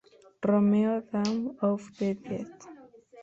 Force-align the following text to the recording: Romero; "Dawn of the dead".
Romero; 0.43 1.01
"Dawn 1.09 1.55
of 1.61 1.79
the 1.99 2.15
dead". 2.15 2.49